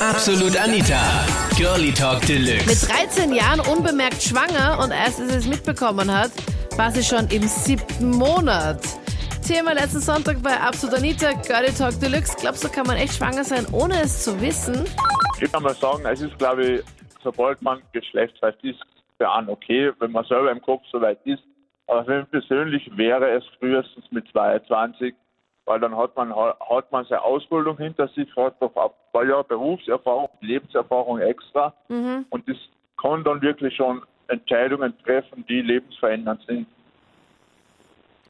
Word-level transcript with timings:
Absolut 0.00 0.56
Anita. 0.56 1.26
Girlie 1.58 1.92
Talk 1.92 2.20
Deluxe. 2.26 2.66
Mit 2.66 2.90
13 2.90 3.34
Jahren 3.34 3.60
unbemerkt 3.60 4.22
schwanger 4.22 4.78
und 4.82 4.90
erst 4.90 5.20
als 5.20 5.30
sie 5.30 5.38
es 5.38 5.46
mitbekommen 5.46 6.10
hat, 6.10 6.30
war 6.78 6.90
sie 6.90 7.02
schon 7.02 7.28
im 7.28 7.42
siebten 7.42 8.10
Monat. 8.10 8.80
Thema 9.46 9.74
letzten 9.74 10.00
Sonntag 10.00 10.42
bei 10.42 10.58
Absolut 10.58 10.96
Anita, 10.96 11.32
Girlie 11.46 11.70
Talk 11.70 12.00
Deluxe. 12.00 12.34
Glaubst 12.40 12.64
du, 12.64 12.68
kann 12.70 12.86
man 12.86 12.96
echt 12.96 13.16
schwanger 13.16 13.44
sein, 13.44 13.66
ohne 13.72 14.00
es 14.00 14.24
zu 14.24 14.40
wissen? 14.40 14.86
Ich 15.38 15.52
kann 15.52 15.62
mal 15.62 15.74
sagen, 15.74 16.02
es 16.06 16.22
ist, 16.22 16.38
glaube 16.38 16.64
ich, 16.64 16.82
sobald 17.22 17.60
man 17.60 17.82
geschlechtsreif 17.92 18.54
ist, 18.62 18.80
für 19.18 19.30
einen 19.30 19.50
okay, 19.50 19.92
wenn 20.00 20.12
man 20.12 20.24
selber 20.24 20.50
im 20.50 20.62
Kopf 20.62 20.82
so 20.90 21.00
weit 21.02 21.18
ist. 21.24 21.42
Aber 21.88 22.06
für 22.06 22.20
mich 22.20 22.30
persönlich 22.30 22.90
wäre 22.96 23.36
es 23.36 23.44
frühestens 23.58 24.04
mit 24.10 24.26
22, 24.32 25.14
weil 25.66 25.80
dann 25.80 25.96
hat 25.96 26.16
man 26.16 26.34
hat 26.34 26.92
man 26.92 27.04
seine 27.06 27.22
Ausbildung 27.22 27.76
hinter 27.78 28.08
sich, 28.08 28.28
hat 28.36 28.60
noch 28.60 28.74
ein 28.76 28.90
paar 29.12 29.24
Jahre 29.24 29.44
Berufserfahrung, 29.44 30.28
Lebenserfahrung 30.40 31.20
extra 31.20 31.72
und 31.88 32.48
das 32.48 32.56
kann 33.00 33.24
dann 33.24 33.42
wirklich 33.42 33.74
schon 33.76 34.02
Entscheidungen 34.28 34.94
treffen, 35.04 35.44
die 35.48 35.60
lebensverändernd 35.60 36.42
sind. 36.46 36.66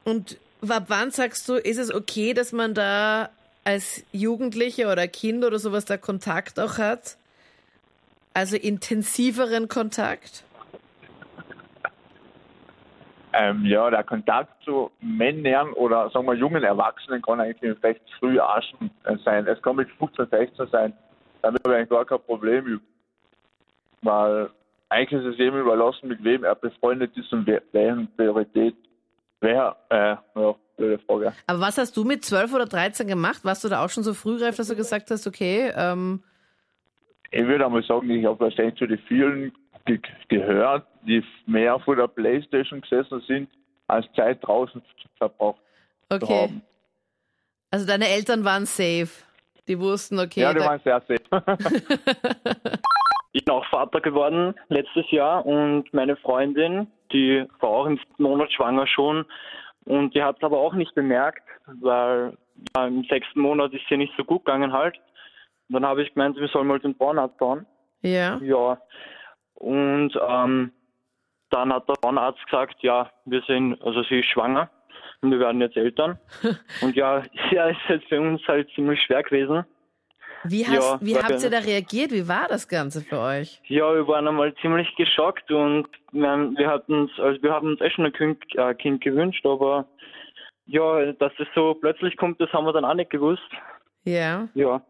Und 0.03 0.37
ab 0.67 0.85
wann 0.87 1.11
sagst 1.11 1.47
du, 1.49 1.55
ist 1.55 1.77
es 1.77 1.93
okay, 1.93 2.33
dass 2.33 2.51
man 2.51 2.73
da 2.73 3.29
als 3.63 4.03
Jugendliche 4.11 4.87
oder 4.87 5.07
Kind 5.07 5.43
oder 5.43 5.59
sowas 5.59 5.85
da 5.85 5.97
Kontakt 5.97 6.59
auch 6.59 6.77
hat? 6.77 7.17
Also 8.33 8.57
intensiveren 8.57 9.67
Kontakt? 9.67 10.43
Ähm, 13.37 13.65
ja, 13.65 13.89
der 13.89 14.03
Kontakt 14.03 14.63
zu 14.63 14.91
Männern 15.01 15.73
oder 15.73 16.09
sagen 16.09 16.25
wir 16.25 16.35
jungen 16.35 16.63
Erwachsenen 16.63 17.21
kann 17.21 17.41
eigentlich 17.41 17.83
recht 17.83 18.01
früh 18.17 18.39
auch 18.39 18.61
schon 18.63 18.89
äh, 19.03 19.17
sein. 19.25 19.45
Es 19.45 19.61
kann 19.61 19.75
mit 19.75 19.89
15, 19.99 20.27
16 20.29 20.67
sein. 20.67 20.93
Damit 21.41 21.61
habe 21.63 21.73
ich 21.73 21.77
eigentlich 21.79 21.89
gar 21.89 22.05
kein 22.05 22.21
Problem. 22.21 22.79
Weil 24.01 24.49
eigentlich 24.89 25.21
ist 25.21 25.33
es 25.33 25.37
jedem 25.37 25.59
überlassen, 25.59 26.07
mit 26.07 26.23
wem 26.23 26.45
er 26.45 26.55
befreundet 26.55 27.17
ist 27.17 27.33
und 27.33 27.45
welchen 27.45 28.07
Priorität 28.15 28.75
wer, 29.41 29.75
äh, 29.89 30.15
ja, 30.39 30.55
blöde 30.77 30.99
Frage. 30.99 31.33
Aber 31.47 31.59
was 31.59 31.77
hast 31.77 31.97
du 31.97 32.03
mit 32.03 32.23
12 32.23 32.53
oder 32.53 32.65
13 32.65 33.07
gemacht? 33.07 33.43
Warst 33.43 33.63
du 33.63 33.69
da 33.69 33.83
auch 33.83 33.89
schon 33.89 34.03
so 34.03 34.13
frühreif, 34.13 34.55
dass 34.55 34.67
du 34.67 34.75
gesagt 34.75 35.11
hast, 35.11 35.27
okay, 35.27 35.71
ähm, 35.75 36.23
Ich 37.31 37.45
würde 37.45 37.65
einmal 37.65 37.83
sagen, 37.83 38.09
ich 38.09 38.25
habe 38.25 38.39
wahrscheinlich 38.39 38.75
zu 38.75 38.87
den 38.87 38.99
vielen 38.99 39.51
ge 39.85 39.99
gehört, 40.29 40.87
die 41.05 41.23
mehr 41.45 41.79
vor 41.79 41.95
der 41.95 42.07
Playstation 42.07 42.81
gesessen 42.81 43.21
sind, 43.27 43.49
als 43.87 44.05
Zeit 44.15 44.39
draußen 44.41 44.81
verbracht 45.17 45.59
okay. 46.09 46.41
haben. 46.43 46.61
Also 47.71 47.85
deine 47.85 48.07
Eltern 48.07 48.43
waren 48.43 48.65
safe. 48.65 49.09
Die 49.67 49.79
wussten, 49.79 50.19
okay, 50.19 50.41
Ja, 50.41 50.53
die 50.53 50.59
waren 50.59 50.79
sehr 50.83 51.01
safe. 51.01 51.21
Ich 53.35 53.43
bin 53.43 53.53
auch 53.53 53.65
Vater 53.65 53.99
geworden 53.99 54.55
letztes 54.69 55.11
Jahr 55.11 55.45
und 55.45 55.93
meine 55.93 56.15
Freundin, 56.15 56.87
die 57.11 57.45
war 57.59 57.69
auch 57.69 57.85
im 57.85 57.99
Monat 58.17 58.49
schwanger 58.53 58.87
schon 58.87 59.25
und 59.83 60.15
die 60.15 60.23
hat 60.23 60.37
es 60.37 60.43
aber 60.43 60.57
auch 60.57 60.73
nicht 60.73 60.95
bemerkt, 60.95 61.43
weil 61.65 62.37
ja, 62.77 62.87
im 62.87 63.03
sechsten 63.03 63.41
Monat 63.41 63.73
ist 63.73 63.83
sie 63.89 63.97
nicht 63.97 64.13
so 64.15 64.23
gut 64.23 64.45
gegangen 64.45 64.71
halt. 64.71 64.95
Und 65.67 65.73
dann 65.73 65.85
habe 65.85 66.03
ich 66.03 66.13
gemeint, 66.13 66.37
wir 66.37 66.47
sollen 66.47 66.67
mal 66.67 66.79
den 66.79 66.95
Frauenarzt 66.95 67.37
fahren. 67.37 67.65
ja. 68.03 68.37
Ja. 68.37 68.79
Und 69.55 70.17
ähm, 70.25 70.71
dann 71.49 71.71
hat 71.73 71.87
der 71.87 71.95
Frauenarzt 72.01 72.43
gesagt, 72.45 72.77
ja, 72.81 73.09
wir 73.25 73.41
sind, 73.47 73.81
also 73.83 74.03
sie 74.03 74.19
ist 74.19 74.27
schwanger 74.27 74.69
und 75.21 75.31
wir 75.31 75.39
werden 75.39 75.61
jetzt 75.61 75.77
Eltern. 75.77 76.17
und 76.81 76.95
ja, 76.95 77.23
ja, 77.51 77.67
ist 77.69 77.79
halt 77.87 78.03
für 78.05 78.19
uns 78.21 78.41
halt 78.47 78.69
ziemlich 78.75 79.01
schwer 79.01 79.23
gewesen. 79.23 79.65
Wie, 80.47 80.63
hast, 80.67 80.75
Ja, 80.75 80.99
wie 81.01 81.17
habt 81.17 81.41
ihr 81.43 81.49
da 81.49 81.57
reagiert? 81.57 82.11
Wie 82.11 82.27
war 82.27 82.47
das 82.47 82.67
Ganze 82.67 83.01
für 83.01 83.19
euch? 83.19 83.59
Ja, 83.65 83.91
wir 83.95 84.07
waren 84.07 84.27
einmal 84.27 84.53
ziemlich 84.55 84.93
geschockt 84.95 85.49
und 85.51 85.87
wir, 86.11 86.29
haben- 86.29 86.55
wir 86.55 86.67
hatten 86.69 86.93
uns, 86.93 87.11
also 87.19 87.41
wir 87.41 87.51
haben 87.51 87.69
uns 87.69 87.81
eh 87.81 87.89
schon 87.89 88.05
ein 88.05 88.13
Kind, 88.13 88.43
äh, 88.55 88.75
kind 88.75 89.01
gewünscht, 89.01 89.43
aber 89.45 89.87
ja, 90.67 91.11
dass 91.13 91.31
es 91.39 91.47
so 91.55 91.73
plötzlich 91.73 92.15
kommt, 92.17 92.39
das 92.39 92.51
haben 92.53 92.65
wir 92.65 92.73
dann 92.73 92.85
auch 92.85 92.93
nicht 92.93 93.09
gewusst. 93.09 93.41
Ja. 94.03 94.47
Ja, 94.53 94.81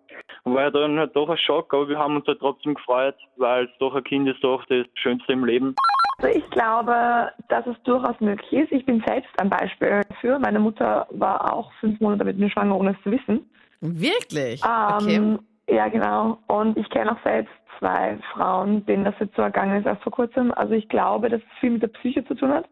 war 0.43 0.71
dann 0.71 0.99
halt 0.99 1.15
doch 1.15 1.29
ein 1.29 1.37
Schock, 1.37 1.73
aber 1.73 1.87
wir 1.87 1.97
haben 1.99 2.17
uns 2.17 2.27
halt 2.27 2.39
trotzdem 2.39 2.73
gefreut, 2.73 3.15
weil 3.37 3.63
es 3.65 3.71
doch 3.79 3.95
ein 3.95 4.03
Kind 4.03 4.27
ist 4.27 4.43
doch 4.43 4.65
das 4.65 4.85
Schönste 4.95 5.31
im 5.31 5.45
Leben. 5.45 5.73
Also 6.17 6.37
ich 6.37 6.49
glaube, 6.51 7.31
dass 7.49 7.65
es 7.67 7.75
durchaus 7.83 8.19
möglich 8.19 8.51
ist. 8.53 8.71
Ich 8.71 8.85
bin 8.85 9.03
selbst 9.05 9.29
ein 9.39 9.49
Beispiel 9.49 10.01
dafür. 10.07 10.39
Meine 10.39 10.59
Mutter 10.59 11.07
war 11.11 11.53
auch 11.53 11.71
fünf 11.79 11.99
Monate 11.99 12.23
mit 12.23 12.37
mir 12.37 12.49
schwanger, 12.49 12.77
ohne 12.77 12.91
es 12.91 13.03
zu 13.03 13.11
wissen. 13.11 13.49
Wirklich? 13.81 14.63
Okay. 14.63 15.15
Ähm, 15.15 15.39
Ja, 15.69 15.87
genau. 15.87 16.37
Und 16.47 16.77
ich 16.77 16.89
kenne 16.89 17.11
auch 17.11 17.23
selbst 17.23 17.51
zwei 17.79 18.17
Frauen, 18.33 18.85
denen 18.85 19.03
das 19.03 19.15
jetzt 19.19 19.35
so 19.35 19.41
ergangen 19.41 19.79
ist 19.79 19.85
erst 19.85 20.03
vor 20.03 20.11
kurzem. 20.11 20.53
Also 20.53 20.73
ich 20.73 20.87
glaube, 20.89 21.29
dass 21.29 21.41
es 21.41 21.59
viel 21.59 21.71
mit 21.71 21.81
der 21.81 21.87
Psyche 21.87 22.23
zu 22.25 22.35
tun 22.35 22.53
hat. 22.53 22.65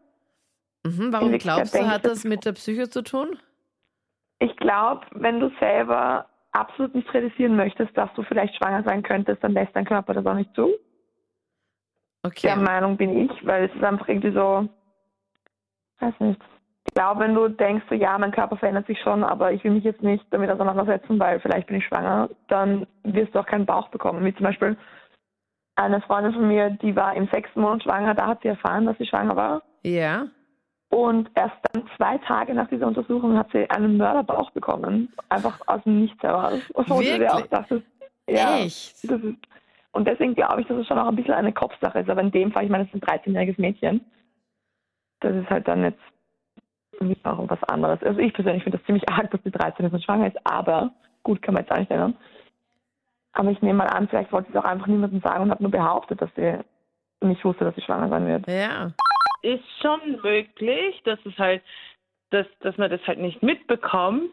Mhm, 0.86 1.12
warum 1.12 1.38
glaubst 1.38 1.76
du, 1.76 1.88
hat 1.88 2.06
das 2.06 2.24
mit 2.24 2.46
der 2.46 2.54
Psyche 2.54 2.90
zu 2.90 3.04
tun? 3.04 3.38
Ich 4.40 4.56
glaube, 4.58 5.02
wenn 5.12 5.40
du 5.40 5.50
selber 5.60 6.28
absolut 6.52 6.94
nicht 6.94 7.12
realisieren 7.14 7.56
möchtest, 7.56 7.98
dass 7.98 8.14
du 8.16 8.24
vielleicht 8.24 8.56
schwanger 8.56 8.84
sein 8.84 9.02
könntest, 9.02 9.44
dann 9.44 9.54
lässt 9.54 9.76
dein 9.76 9.86
Körper 9.86 10.14
das 10.14 10.26
auch 10.26 10.36
nicht 10.36 10.54
zu. 10.56 10.70
Okay. 12.24 12.48
Der 12.48 12.56
Meinung 12.56 12.98
bin 12.98 13.26
ich, 13.26 13.46
weil 13.46 13.66
es 13.66 13.76
ist 13.76 13.84
einfach 13.84 14.08
irgendwie 14.08 14.32
so, 14.32 14.68
weiß 16.00 16.14
nicht. 16.20 16.42
Ich 16.86 16.94
glaube, 16.94 17.22
wenn 17.22 17.34
du 17.34 17.48
denkst, 17.48 17.86
so, 17.90 17.96
ja, 17.96 18.18
mein 18.18 18.32
Körper 18.32 18.58
verändert 18.58 18.88
sich 18.88 19.00
schon, 19.02 19.24
aber 19.24 19.52
ich 19.52 19.64
will 19.64 19.72
mich 19.72 19.84
jetzt 19.84 20.04
nicht 20.04 20.26
damit 20.32 20.50
auseinandersetzen, 20.50 21.20
weil 21.20 21.40
vielleicht 21.40 21.68
bin 21.68 21.78
ich 21.78 21.86
schwanger, 21.86 22.30
dann 22.48 22.86
wirst 23.04 23.34
du 23.34 23.40
auch 23.40 23.46
keinen 23.46 23.66
Bauch 23.66 23.90
bekommen. 23.90 24.24
Wie 24.24 24.36
zum 24.36 24.44
Beispiel 24.44 24.78
eine 25.76 26.02
Freundin 26.02 26.34
von 26.34 26.48
mir, 26.48 26.70
die 26.70 26.96
war 26.96 27.16
im 27.16 27.28
sechsten 27.28 27.62
Monat 27.62 27.84
schwanger, 27.84 28.14
da 28.14 28.28
hat 28.28 28.42
sie 28.42 28.50
erfahren, 28.50 28.86
dass 28.86 28.98
sie 28.98 29.06
schwanger 29.06 29.36
war. 29.36 29.64
Ja. 29.84 30.28
Und 30.90 31.32
erst 31.34 31.56
dann 31.72 31.90
zwei 31.98 32.20
Tage 32.20 32.54
nach 32.54 32.68
dieser 32.68 32.86
Untersuchung 32.86 33.36
hat 33.36 33.50
sie 33.52 33.68
einen 33.72 33.98
Mörderbauch 33.98 34.52
bekommen. 34.52 35.12
Einfach 35.30 35.60
aus 35.66 35.82
dem 35.84 36.02
Nichts 36.02 36.22
heraus. 36.22 36.62
Wirklich? 36.76 37.50
dachtest, 37.50 37.84
ja, 38.30 38.58
Echt? 38.58 39.10
das 39.10 39.22
ist, 39.22 39.38
und 39.94 40.08
deswegen 40.08 40.36
glaube 40.36 40.62
ich, 40.62 40.68
dass 40.68 40.78
es 40.78 40.88
schon 40.88 40.98
auch 40.98 41.08
ein 41.08 41.16
bisschen 41.16 41.36
eine 41.36 41.54
Kopfsache 41.54 42.00
ist. 42.00 42.10
Aber 42.10 42.22
in 42.22 42.32
dem 42.32 42.52
Fall, 42.52 42.66
ich 42.66 42.70
meine, 42.70 42.84
es 42.84 42.94
ist 42.94 43.02
ein 43.02 43.20
13-jähriges 43.20 43.62
Mädchen. 43.62 44.02
Das 45.20 45.36
ist 45.36 45.50
halt 45.50 45.68
dann 45.68 45.84
jetzt 45.84 46.02
auch 47.24 47.48
was 47.48 47.64
anderes. 47.66 48.02
Also 48.04 48.20
ich 48.20 48.34
persönlich 48.34 48.64
finde 48.64 48.80
das 48.80 48.86
ziemlich 48.86 49.08
arg, 49.08 49.30
dass 49.32 49.42
sie 49.44 49.52
13 49.52 49.86
ist 49.86 49.94
und 49.94 50.04
schwanger 50.04 50.28
ist. 50.28 50.38
Aber 50.46 50.92
gut, 51.22 51.42
kann 51.42 51.54
man 51.54 51.64
jetzt 51.64 51.72
auch 51.72 51.78
nicht 51.78 51.92
ändern. 51.92 52.18
Aber 53.34 53.52
ich 53.52 53.62
nehme 53.62 53.80
mal 53.80 53.88
an, 53.88 54.08
vielleicht 54.08 54.32
wollte 54.32 54.52
sie 54.52 54.58
es 54.58 54.64
auch 54.64 54.68
einfach 54.68 54.88
niemandem 54.88 55.22
sagen 55.22 55.44
und 55.44 55.52
hat 55.52 55.62
nur 55.62 55.72
behauptet, 55.72 56.22
dass 56.22 56.30
sie 56.36 56.60
nicht 57.22 57.46
wusste, 57.46 57.64
dass 57.64 57.76
sie 57.76 57.82
schwanger 57.82 58.10
sein 58.10 58.28
wird. 58.28 58.48
Ja. 58.48 58.92
ist 59.44 59.64
schon 59.82 60.22
möglich, 60.24 61.02
dass 61.06 61.20
es 61.26 61.38
halt, 61.38 61.62
dass, 62.32 62.48
dass 62.62 62.78
man 62.78 62.90
das 62.90 63.06
halt 63.06 63.20
nicht 63.20 63.44
mitbekommt. 63.44 64.32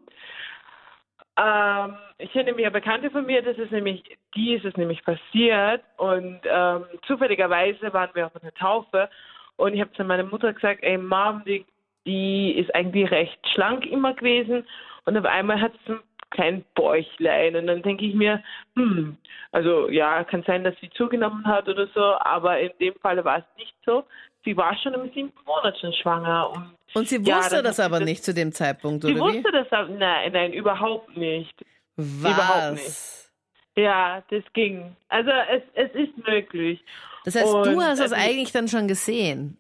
Ähm, 1.36 1.96
ich 2.18 2.32
kenne 2.32 2.46
nämlich 2.46 2.66
eine 2.66 2.72
Bekannte 2.72 3.10
von 3.10 3.26
mir, 3.26 3.42
das 3.42 3.58
ist 3.58 3.72
nämlich, 3.72 4.02
die 4.34 4.54
ist 4.54 4.64
es 4.64 4.76
nämlich 4.76 5.02
passiert 5.04 5.82
und 5.96 6.40
ähm, 6.44 6.84
zufälligerweise 7.06 7.92
waren 7.92 8.10
wir 8.14 8.26
auf 8.26 8.42
einer 8.42 8.54
Taufe 8.54 9.08
und 9.56 9.74
ich 9.74 9.80
habe 9.80 9.92
zu 9.92 10.04
meiner 10.04 10.24
Mutter 10.24 10.52
gesagt, 10.52 10.82
ey 10.82 10.96
Mom, 10.98 11.42
die, 11.44 11.64
die 12.06 12.52
ist 12.52 12.74
eigentlich 12.74 13.10
recht 13.10 13.38
schlank 13.52 13.84
immer 13.86 14.14
gewesen 14.14 14.66
und 15.04 15.16
auf 15.16 15.24
einmal 15.24 15.60
hat 15.60 15.72
sie 15.86 15.92
ein 15.94 16.00
kleines 16.30 16.64
Bäuchlein 16.74 17.56
und 17.56 17.66
dann 17.66 17.82
denke 17.82 18.04
ich 18.04 18.14
mir, 18.14 18.42
hm, 18.76 19.16
also 19.52 19.88
ja, 19.88 20.22
kann 20.24 20.44
sein, 20.46 20.62
dass 20.62 20.74
sie 20.80 20.88
zugenommen 20.90 21.44
hat 21.46 21.68
oder 21.68 21.88
so, 21.88 22.00
aber 22.20 22.60
in 22.60 22.70
dem 22.80 22.94
Fall 23.00 23.22
war 23.24 23.38
es 23.38 23.44
nicht 23.58 23.74
so. 23.84 24.04
Sie 24.44 24.56
war 24.56 24.74
schon 24.78 24.94
im 24.94 25.10
siebten 25.12 25.44
Monat 25.44 25.76
schon 25.78 25.92
schwanger 25.92 26.50
und 26.50 26.70
Und 26.94 27.08
sie 27.08 27.16
Ja, 27.22 27.36
wusste 27.38 27.56
dann 27.56 27.64
das 27.64 27.80
aber 27.80 27.96
sie 27.96 28.00
das- 28.04 28.08
nicht 28.10 28.24
zu 28.24 28.32
dem 28.32 28.52
Zeitpunkt, 28.52 29.02
sie 29.04 29.10
oder 29.12 29.20
wie? 29.26 29.38
wusste 29.38 29.50
das, 29.52 29.70
aber, 29.72 29.88
nein, 29.88 30.32
nein, 30.32 30.52
überhaupt 30.52 31.14
nicht. 31.16 31.54
überhaupt 31.96 32.72
Was? 32.72 33.29
Ja, 33.76 34.22
das 34.30 34.42
ging. 34.52 34.96
Also 35.08 35.30
es, 35.30 35.62
es 35.74 35.90
ist 35.94 36.16
möglich. 36.26 36.82
Das 37.24 37.34
heißt, 37.36 37.46
du 37.52 37.58
Und, 37.58 37.80
hast 37.82 38.00
das 38.00 38.12
also- 38.12 38.14
eigentlich 38.16 38.52
dann 38.52 38.68
schon 38.68 38.88
gesehen. 38.88 39.56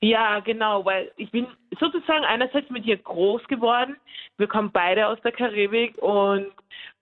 Ja, 0.00 0.38
genau, 0.40 0.84
weil 0.84 1.10
ich 1.16 1.30
bin 1.32 1.46
sozusagen 1.80 2.24
einerseits 2.24 2.68
mit 2.70 2.84
ihr 2.86 2.98
groß 2.98 3.42
geworden. 3.48 3.96
Wir 4.36 4.46
kommen 4.46 4.70
beide 4.70 5.08
aus 5.08 5.18
der 5.24 5.32
Karibik 5.32 5.96
und 5.98 6.46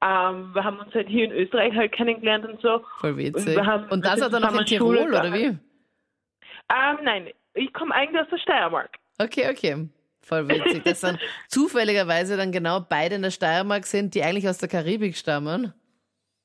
ähm, 0.02 0.54
wir 0.54 0.64
haben 0.64 0.78
uns 0.78 0.94
halt 0.94 1.08
hier 1.08 1.24
in 1.26 1.32
Österreich 1.32 1.74
halt 1.74 1.92
kennengelernt 1.92 2.46
und 2.46 2.60
so. 2.62 2.82
Voll 3.00 3.16
witzig. 3.18 3.56
wir 3.56 3.66
haben- 3.66 3.88
Und 3.90 4.04
das 4.04 4.22
hat 4.22 4.32
dann 4.32 4.40
noch 4.42 4.52
in 4.58 4.66
zusammen 4.66 4.78
Schule 4.78 4.98
Tirol, 5.00 5.14
oder 5.14 5.32
wie? 5.34 5.44
Ähm, 6.72 6.98
nein, 7.02 7.28
ich 7.54 7.72
komme 7.74 7.94
eigentlich 7.94 8.20
aus 8.22 8.28
der 8.30 8.38
Steiermark. 8.38 8.96
Okay, 9.18 9.50
okay. 9.50 9.88
Voll 10.22 10.48
witzig, 10.48 10.82
dass 10.84 11.00
dann 11.00 11.18
zufälligerweise 11.48 12.36
dann 12.36 12.50
genau 12.50 12.80
beide 12.80 13.16
in 13.16 13.22
der 13.22 13.30
Steiermark 13.30 13.84
sind, 13.86 14.14
die 14.14 14.22
eigentlich 14.22 14.48
aus 14.48 14.58
der 14.58 14.68
Karibik 14.68 15.16
stammen. 15.16 15.72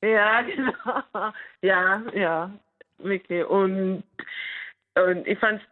Ja, 0.02 0.42
genau. 0.56 1.32
Ja, 1.62 2.02
ja, 2.12 2.50
wirklich. 2.98 3.44
Und, 3.46 4.02
und 4.94 5.26
ich 5.26 5.38
fand's 5.38 5.64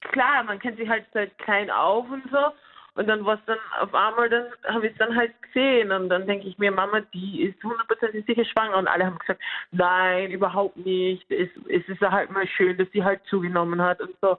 klar, 0.00 0.42
man 0.44 0.58
kennt 0.58 0.78
sich 0.78 0.88
halt 0.88 1.06
seit 1.12 1.36
klein 1.38 1.70
auf 1.70 2.10
und 2.10 2.24
so. 2.30 2.52
Und 2.94 3.06
dann 3.06 3.24
war 3.24 3.34
es 3.34 3.44
dann 3.46 3.58
auf 3.80 3.94
einmal, 3.94 4.28
dann 4.28 4.46
habe 4.64 4.86
ich 4.86 4.92
es 4.92 4.98
dann 4.98 5.14
halt 5.14 5.32
gesehen 5.42 5.92
und 5.92 6.08
dann 6.08 6.26
denke 6.26 6.48
ich 6.48 6.58
mir, 6.58 6.72
Mama, 6.72 7.00
die 7.14 7.44
ist 7.44 7.62
hundertprozentig 7.62 8.26
sicher 8.26 8.44
schwanger 8.44 8.76
und 8.76 8.88
alle 8.88 9.06
haben 9.06 9.20
gesagt, 9.20 9.40
nein, 9.70 10.32
überhaupt 10.32 10.76
nicht. 10.76 11.30
Es, 11.30 11.48
es 11.68 11.88
ist 11.88 12.00
halt 12.00 12.30
mal 12.30 12.48
schön, 12.48 12.76
dass 12.76 12.90
sie 12.90 13.04
halt 13.04 13.20
zugenommen 13.26 13.80
hat 13.80 14.00
und 14.00 14.16
so. 14.20 14.36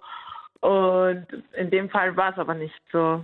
Und 0.59 1.25
in 1.53 1.69
dem 1.69 1.89
Fall 1.89 2.17
war 2.17 2.33
es 2.33 2.37
aber 2.37 2.53
nicht 2.53 2.75
so. 2.91 3.23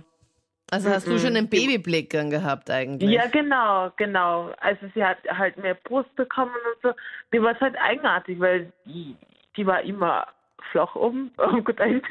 Also 0.70 0.90
hast 0.90 1.06
du 1.06 1.16
schon 1.18 1.36
einen 1.36 1.48
Babyblick 1.48 2.10
dann 2.10 2.28
gehabt 2.28 2.70
eigentlich? 2.70 3.10
Ja, 3.10 3.26
genau, 3.28 3.92
genau. 3.96 4.52
Also 4.58 4.86
sie 4.94 5.04
hat 5.04 5.18
halt 5.28 5.56
mehr 5.58 5.74
Brust 5.74 6.14
bekommen 6.16 6.54
und 6.74 6.82
so. 6.82 6.92
Die 7.32 7.40
war 7.40 7.58
halt 7.60 7.76
eigenartig, 7.78 8.40
weil 8.40 8.72
die, 8.84 9.16
die 9.56 9.64
war 9.64 9.82
immer 9.82 10.26
flach 10.72 10.96
oben 10.96 11.30
und 11.36 11.64
gut 11.64 11.80
Und 11.80 12.02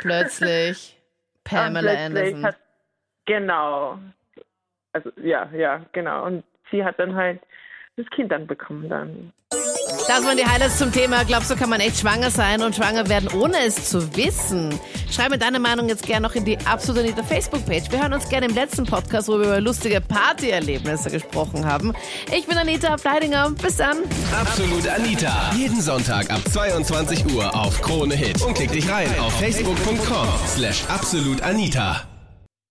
plötzlich 0.00 0.96
Pamela 1.44 1.90
und 1.90 2.12
plötzlich 2.12 2.34
Anderson. 2.34 2.46
Hat, 2.46 2.56
genau. 3.26 3.98
Also 4.92 5.10
ja, 5.22 5.50
ja, 5.52 5.84
genau. 5.92 6.24
Und 6.24 6.44
sie 6.70 6.84
hat 6.84 7.00
dann 7.00 7.16
halt 7.16 7.40
das 7.96 8.06
Kind 8.10 8.30
dann 8.30 8.46
bekommen 8.46 8.88
dann. 8.88 9.32
Das 10.08 10.24
waren 10.24 10.36
die 10.36 10.46
Highlights 10.46 10.78
zum 10.78 10.92
Thema. 10.92 11.24
Glaubst 11.24 11.50
du, 11.50 11.56
kann 11.56 11.68
man 11.68 11.80
echt 11.80 11.98
schwanger 11.98 12.30
sein 12.30 12.62
und 12.62 12.76
schwanger 12.76 13.08
werden, 13.08 13.28
ohne 13.34 13.58
es 13.66 13.90
zu 13.90 14.16
wissen? 14.16 14.78
Schreib 15.10 15.30
mir 15.30 15.38
deine 15.38 15.58
Meinung 15.58 15.88
jetzt 15.88 16.06
gerne 16.06 16.28
noch 16.28 16.34
in 16.36 16.44
die 16.44 16.56
Absolut 16.64 17.02
Anita 17.02 17.24
Facebook-Page. 17.24 17.90
Wir 17.90 18.02
hören 18.02 18.12
uns 18.12 18.28
gerne 18.28 18.46
im 18.46 18.54
letzten 18.54 18.84
Podcast, 18.84 19.28
wo 19.28 19.32
wir 19.38 19.46
über 19.46 19.60
lustige 19.60 20.00
Partyerlebnisse 20.00 21.10
gesprochen 21.10 21.66
haben. 21.66 21.92
Ich 22.32 22.46
bin 22.46 22.56
Anita 22.56 22.94
Ableidinger. 22.94 23.50
Bis 23.50 23.76
dann. 23.76 23.98
Absolut 24.32 24.88
Anita. 24.88 25.50
Jeden 25.56 25.80
Sonntag 25.80 26.30
ab 26.30 26.40
22 26.52 27.34
Uhr 27.34 27.54
auf 27.54 27.80
Krone 27.82 28.14
Hit. 28.14 28.40
Und 28.42 28.54
klick 28.54 28.70
dich 28.70 28.88
rein 28.88 29.08
auf 29.18 29.32
facebook.com 29.40 30.28
slash 30.54 30.84
absolutanita. 30.88 32.15